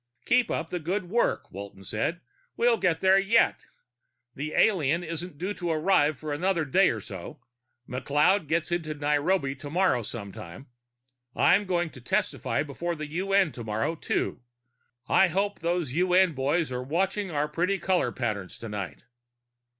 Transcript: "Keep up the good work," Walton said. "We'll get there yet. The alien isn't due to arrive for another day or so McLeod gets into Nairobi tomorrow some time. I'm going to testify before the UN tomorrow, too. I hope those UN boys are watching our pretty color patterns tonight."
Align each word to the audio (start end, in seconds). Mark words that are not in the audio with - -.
"Keep 0.25 0.49
up 0.49 0.71
the 0.71 0.79
good 0.79 1.11
work," 1.11 1.51
Walton 1.51 1.83
said. 1.83 2.21
"We'll 2.57 2.77
get 2.77 3.01
there 3.01 3.19
yet. 3.19 3.67
The 4.33 4.53
alien 4.53 5.03
isn't 5.03 5.37
due 5.37 5.53
to 5.53 5.69
arrive 5.69 6.17
for 6.17 6.33
another 6.33 6.65
day 6.65 6.89
or 6.89 6.99
so 6.99 7.39
McLeod 7.87 8.47
gets 8.47 8.71
into 8.71 8.95
Nairobi 8.95 9.53
tomorrow 9.53 10.01
some 10.01 10.31
time. 10.31 10.69
I'm 11.35 11.65
going 11.65 11.91
to 11.91 12.01
testify 12.01 12.63
before 12.63 12.95
the 12.95 13.05
UN 13.11 13.51
tomorrow, 13.51 13.93
too. 13.93 14.41
I 15.07 15.27
hope 15.27 15.59
those 15.59 15.91
UN 15.93 16.31
boys 16.33 16.71
are 16.71 16.81
watching 16.81 17.29
our 17.29 17.47
pretty 17.47 17.77
color 17.77 18.11
patterns 18.11 18.57
tonight." 18.57 19.03